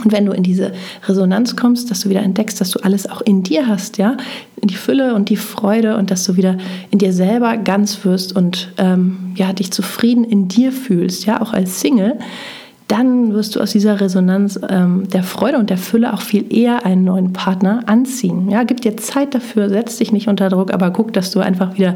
Und 0.03 0.13
wenn 0.13 0.27
du 0.27 0.33
in 0.33 0.43
diese 0.43 0.73
Resonanz 1.07 1.55
kommst, 1.55 1.91
dass 1.91 2.01
du 2.01 2.09
wieder 2.09 2.23
entdeckst, 2.23 2.61
dass 2.61 2.71
du 2.71 2.81
alles 2.81 3.09
auch 3.09 3.21
in 3.21 3.43
dir 3.43 3.69
hast, 3.69 3.97
ja, 3.99 4.17
die 4.67 4.77
Fülle 4.77 5.15
und 5.15 5.29
die 5.29 5.37
Freude 5.37 5.97
und 5.97 6.11
dass 6.11 6.25
du 6.25 6.37
wieder 6.37 6.59
in 6.91 6.99
dir 6.99 7.13
selber 7.13 7.57
ganz 7.57 8.05
wirst 8.05 8.35
und 8.35 8.73
ähm, 8.79 9.33
ja, 9.37 9.53
dich 9.53 9.71
zufrieden 9.71 10.25
in 10.25 10.49
dir 10.49 10.73
fühlst, 10.73 11.27
ja, 11.27 11.41
auch 11.41 11.53
als 11.53 11.81
Single, 11.81 12.19
dann 12.89 13.33
wirst 13.33 13.57
du 13.57 13.61
aus 13.61 13.73
dieser 13.73 13.99
Resonanz 14.01 14.61
ähm, 14.69 15.09
der 15.09 15.23
Freude 15.23 15.59
und 15.59 15.71
der 15.71 15.79
Fülle 15.79 16.13
auch 16.13 16.21
viel 16.21 16.53
eher 16.55 16.85
einen 16.85 17.05
neuen 17.05 17.33
Partner 17.33 17.81
anziehen. 17.87 18.51
Ja, 18.51 18.65
gib 18.65 18.83
dir 18.83 18.99
Zeit 18.99 19.35
dafür, 19.35 19.71
setz 19.71 19.97
dich 19.97 20.13
nicht 20.13 20.29
unter 20.29 20.51
Druck, 20.51 20.73
aber 20.73 20.91
guck, 20.91 21.13
dass 21.15 21.31
du 21.31 21.41
einfach 21.41 21.75
wieder 21.77 21.95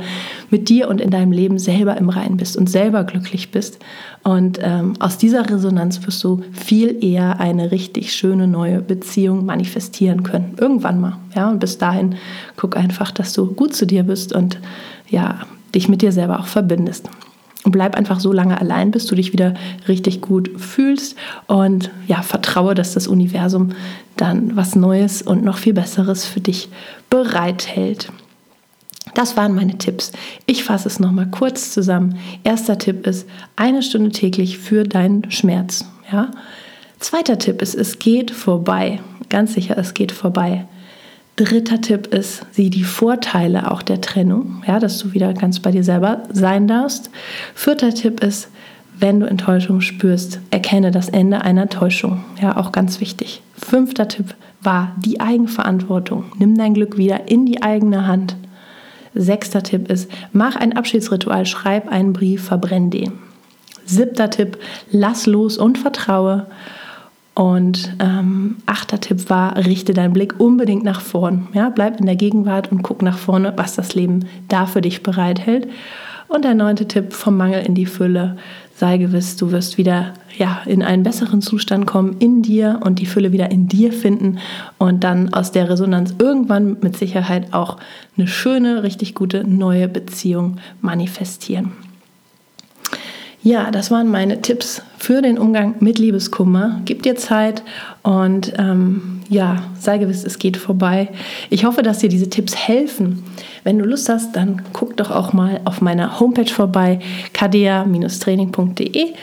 mit 0.50 0.70
dir 0.70 0.88
und 0.88 1.00
in 1.02 1.10
deinem 1.10 1.32
Leben 1.32 1.58
selber 1.58 1.98
im 1.98 2.08
Reinen 2.08 2.38
bist 2.38 2.56
und 2.56 2.70
selber 2.70 3.04
glücklich 3.04 3.50
bist. 3.50 3.78
Und 4.24 4.60
ähm, 4.62 4.94
aus 4.98 5.18
dieser 5.18 5.48
Resonanz 5.50 6.06
wirst 6.06 6.24
du 6.24 6.40
viel 6.52 7.04
eher 7.04 7.38
eine 7.38 7.70
richtig 7.70 8.14
schöne 8.14 8.46
neue 8.46 8.80
Beziehung 8.80 9.44
manifestieren 9.44 10.22
können. 10.22 10.54
Irgendwann 10.58 11.00
mal. 11.00 11.18
Ja, 11.36 11.50
und 11.50 11.58
bis 11.58 11.76
dahin 11.76 12.14
guck 12.56 12.78
einfach, 12.78 13.10
dass 13.10 13.34
du 13.34 13.52
gut 13.52 13.74
zu 13.74 13.86
dir 13.86 14.04
bist 14.04 14.34
und 14.34 14.58
ja, 15.10 15.40
dich 15.74 15.88
mit 15.90 16.00
dir 16.00 16.12
selber 16.12 16.40
auch 16.40 16.46
verbindest. 16.46 17.10
Und 17.68 17.72
bleib 17.72 17.96
einfach 17.96 18.18
so 18.18 18.32
lange 18.32 18.58
allein, 18.58 18.92
bis 18.92 19.04
du 19.04 19.14
dich 19.14 19.34
wieder 19.34 19.52
richtig 19.88 20.22
gut 20.22 20.58
fühlst. 20.58 21.16
Und 21.48 21.90
ja, 22.06 22.22
vertraue, 22.22 22.74
dass 22.74 22.94
das 22.94 23.06
Universum 23.06 23.72
dann 24.16 24.56
was 24.56 24.74
Neues 24.74 25.20
und 25.20 25.44
noch 25.44 25.58
viel 25.58 25.74
Besseres 25.74 26.24
für 26.24 26.40
dich 26.40 26.70
bereithält. 27.10 28.10
Das 29.12 29.36
waren 29.36 29.54
meine 29.54 29.76
Tipps. 29.76 30.12
Ich 30.46 30.64
fasse 30.64 30.88
es 30.88 30.98
nochmal 30.98 31.26
kurz 31.30 31.74
zusammen. 31.74 32.16
Erster 32.42 32.78
Tipp 32.78 33.06
ist 33.06 33.28
eine 33.54 33.82
Stunde 33.82 34.12
täglich 34.12 34.56
für 34.56 34.84
deinen 34.84 35.30
Schmerz. 35.30 35.84
Ja? 36.10 36.30
Zweiter 37.00 37.38
Tipp 37.38 37.60
ist, 37.60 37.74
es 37.74 37.98
geht 37.98 38.30
vorbei. 38.30 39.00
Ganz 39.28 39.52
sicher, 39.52 39.76
es 39.76 39.92
geht 39.92 40.10
vorbei. 40.12 40.66
Dritter 41.38 41.80
Tipp 41.80 42.08
ist, 42.08 42.44
sieh 42.50 42.68
die 42.68 42.82
Vorteile 42.82 43.70
auch 43.70 43.82
der 43.82 44.00
Trennung, 44.00 44.64
ja, 44.66 44.80
dass 44.80 44.98
du 44.98 45.14
wieder 45.14 45.32
ganz 45.34 45.60
bei 45.60 45.70
dir 45.70 45.84
selber 45.84 46.24
sein 46.32 46.66
darfst. 46.66 47.10
Vierter 47.54 47.94
Tipp 47.94 48.24
ist, 48.24 48.48
wenn 48.98 49.20
du 49.20 49.26
Enttäuschung 49.26 49.80
spürst, 49.80 50.40
erkenne 50.50 50.90
das 50.90 51.08
Ende 51.08 51.42
einer 51.42 51.68
Täuschung. 51.68 52.24
Ja, 52.42 52.56
auch 52.56 52.72
ganz 52.72 53.00
wichtig. 53.00 53.40
Fünfter 53.56 54.08
Tipp 54.08 54.34
war 54.62 54.96
die 54.98 55.20
Eigenverantwortung. 55.20 56.24
Nimm 56.38 56.58
dein 56.58 56.74
Glück 56.74 56.96
wieder 56.96 57.28
in 57.28 57.46
die 57.46 57.62
eigene 57.62 58.08
Hand. 58.08 58.34
Sechster 59.14 59.62
Tipp 59.62 59.88
ist, 59.88 60.10
mach 60.32 60.56
ein 60.56 60.76
Abschiedsritual, 60.76 61.46
schreib 61.46 61.86
einen 61.88 62.12
Brief, 62.12 62.46
verbrenn 62.46 62.90
den. 62.90 63.12
Siebter 63.84 64.28
Tipp, 64.30 64.58
lass 64.90 65.26
los 65.26 65.56
und 65.56 65.78
vertraue. 65.78 66.48
Und 67.38 67.94
ähm, 68.00 68.56
achter 68.66 68.98
Tipp 68.98 69.30
war, 69.30 69.56
richte 69.58 69.94
deinen 69.94 70.12
Blick 70.12 70.40
unbedingt 70.40 70.82
nach 70.82 71.00
vorn. 71.00 71.46
Ja, 71.52 71.68
bleib 71.68 72.00
in 72.00 72.06
der 72.06 72.16
Gegenwart 72.16 72.72
und 72.72 72.82
guck 72.82 73.00
nach 73.00 73.16
vorne, 73.16 73.52
was 73.54 73.76
das 73.76 73.94
Leben 73.94 74.24
da 74.48 74.66
für 74.66 74.80
dich 74.80 75.04
bereithält. 75.04 75.68
Und 76.26 76.44
der 76.44 76.56
neunte 76.56 76.88
Tipp, 76.88 77.12
vom 77.12 77.36
Mangel 77.36 77.64
in 77.64 77.76
die 77.76 77.86
Fülle. 77.86 78.36
Sei 78.74 78.98
gewiss, 78.98 79.36
du 79.36 79.52
wirst 79.52 79.78
wieder 79.78 80.14
ja, 80.36 80.62
in 80.66 80.82
einen 80.82 81.04
besseren 81.04 81.40
Zustand 81.40 81.86
kommen 81.86 82.16
in 82.18 82.42
dir 82.42 82.80
und 82.82 82.98
die 82.98 83.06
Fülle 83.06 83.30
wieder 83.30 83.52
in 83.52 83.68
dir 83.68 83.92
finden 83.92 84.38
und 84.78 85.04
dann 85.04 85.32
aus 85.32 85.52
der 85.52 85.70
Resonanz 85.70 86.16
irgendwann 86.18 86.78
mit 86.80 86.96
Sicherheit 86.96 87.54
auch 87.54 87.76
eine 88.16 88.26
schöne, 88.26 88.82
richtig 88.82 89.14
gute 89.14 89.44
neue 89.44 89.86
Beziehung 89.86 90.56
manifestieren. 90.80 91.70
Ja, 93.48 93.70
das 93.70 93.90
waren 93.90 94.10
meine 94.10 94.42
Tipps 94.42 94.82
für 94.98 95.22
den 95.22 95.38
Umgang 95.38 95.76
mit 95.80 95.98
Liebeskummer. 95.98 96.82
Gib 96.84 97.02
dir 97.02 97.16
Zeit 97.16 97.62
und 98.02 98.52
ähm, 98.58 99.22
ja, 99.30 99.62
sei 99.80 99.96
gewiss, 99.96 100.22
es 100.22 100.38
geht 100.38 100.58
vorbei. 100.58 101.08
Ich 101.48 101.64
hoffe, 101.64 101.82
dass 101.82 102.00
dir 102.00 102.10
diese 102.10 102.28
Tipps 102.28 102.54
helfen. 102.54 103.24
Wenn 103.64 103.78
du 103.78 103.86
Lust 103.86 104.10
hast, 104.10 104.36
dann 104.36 104.60
guck 104.74 104.98
doch 104.98 105.10
auch 105.10 105.32
mal 105.32 105.62
auf 105.64 105.80
meiner 105.80 106.20
Homepage 106.20 106.52
vorbei, 106.52 106.98
kadea-training.de. 107.32 109.14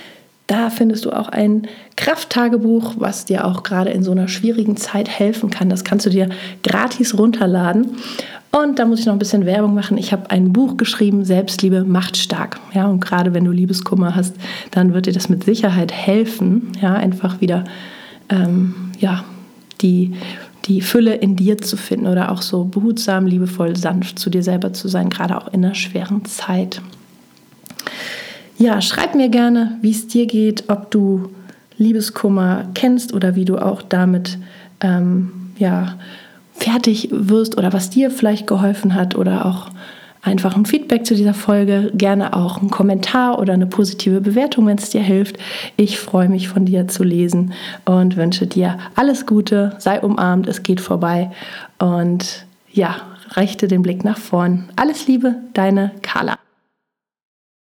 Da 0.47 0.71
findest 0.71 1.05
du 1.05 1.11
auch 1.11 1.29
ein 1.29 1.67
Krafttagebuch, 1.95 2.95
was 2.97 3.25
dir 3.25 3.45
auch 3.45 3.61
gerade 3.61 3.91
in 3.91 4.01
so 4.01 4.11
einer 4.11 4.27
schwierigen 4.27 4.75
Zeit 4.75 5.07
helfen 5.07 5.51
kann. 5.51 5.69
Das 5.69 5.83
kannst 5.83 6.07
du 6.07 6.09
dir 6.09 6.29
gratis 6.63 7.15
runterladen. 7.15 7.97
Und 8.63 8.79
da 8.79 8.85
muss 8.85 9.01
ich 9.01 9.05
noch 9.05 9.11
ein 9.11 9.19
bisschen 9.19 9.45
Werbung 9.45 9.73
machen. 9.73 9.97
Ich 9.97 10.13
habe 10.13 10.31
ein 10.31 10.53
Buch 10.53 10.77
geschrieben, 10.77 11.25
Selbstliebe 11.25 11.83
macht 11.83 12.15
stark. 12.15 12.57
Ja, 12.73 12.87
und 12.87 13.01
gerade 13.01 13.33
wenn 13.33 13.43
du 13.43 13.51
Liebeskummer 13.51 14.15
hast, 14.15 14.33
dann 14.71 14.93
wird 14.93 15.07
dir 15.07 15.11
das 15.11 15.27
mit 15.27 15.43
Sicherheit 15.43 15.91
helfen, 15.91 16.71
ja, 16.81 16.93
einfach 16.93 17.41
wieder 17.41 17.65
ähm, 18.29 18.73
ja, 18.97 19.25
die, 19.81 20.13
die 20.65 20.79
Fülle 20.79 21.15
in 21.15 21.35
dir 21.35 21.57
zu 21.57 21.75
finden 21.75 22.07
oder 22.07 22.31
auch 22.31 22.41
so 22.41 22.63
behutsam, 22.63 23.27
liebevoll, 23.27 23.75
sanft 23.75 24.19
zu 24.19 24.29
dir 24.29 24.41
selber 24.41 24.71
zu 24.71 24.87
sein, 24.87 25.09
gerade 25.09 25.35
auch 25.35 25.51
in 25.51 25.65
einer 25.65 25.75
schweren 25.75 26.23
Zeit. 26.23 26.81
Ja, 28.57 28.79
schreib 28.79 29.15
mir 29.15 29.27
gerne, 29.27 29.77
wie 29.81 29.91
es 29.91 30.07
dir 30.07 30.27
geht, 30.27 30.69
ob 30.69 30.91
du 30.91 31.29
Liebeskummer 31.77 32.69
kennst 32.73 33.13
oder 33.13 33.35
wie 33.35 33.43
du 33.43 33.57
auch 33.57 33.81
damit 33.81 34.37
ähm, 34.79 35.51
ja, 35.57 35.95
fertig 36.57 37.09
wirst 37.11 37.57
oder 37.57 37.73
was 37.73 37.89
dir 37.89 38.09
vielleicht 38.11 38.47
geholfen 38.47 38.95
hat 38.95 39.15
oder 39.15 39.45
auch 39.45 39.69
einfach 40.21 40.55
ein 40.55 40.65
Feedback 40.65 41.05
zu 41.05 41.15
dieser 41.15 41.33
Folge, 41.33 41.91
gerne 41.93 42.35
auch 42.35 42.59
einen 42.59 42.71
Kommentar 42.71 43.39
oder 43.39 43.53
eine 43.53 43.67
positive 43.67 44.21
Bewertung, 44.21 44.65
wenn 44.67 44.77
es 44.77 44.89
dir 44.89 45.01
hilft. 45.01 45.37
Ich 45.77 45.99
freue 45.99 46.29
mich 46.29 46.47
von 46.47 46.65
dir 46.65 46.87
zu 46.87 47.03
lesen 47.03 47.53
und 47.85 48.17
wünsche 48.17 48.47
dir 48.47 48.79
alles 48.95 49.25
Gute, 49.25 49.75
sei 49.77 49.99
umarmt, 50.01 50.47
es 50.47 50.63
geht 50.63 50.81
vorbei 50.81 51.31
und 51.77 52.45
ja, 52.71 52.95
rechte 53.33 53.67
den 53.67 53.83
Blick 53.83 54.03
nach 54.03 54.17
vorn. 54.17 54.69
Alles 54.75 55.07
Liebe, 55.07 55.35
deine 55.53 55.91
Carla. 56.01 56.37